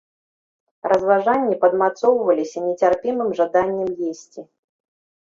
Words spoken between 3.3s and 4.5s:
жаданнем есці.